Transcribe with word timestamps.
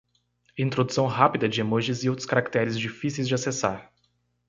Introdução 0.57 1.05
rápida 1.05 1.47
de 1.47 1.61
emojis 1.61 2.03
e 2.03 2.09
outros 2.09 2.25
caracteres 2.25 2.75
difíceis 2.75 3.27
de 3.27 3.35
acessar. 3.35 3.93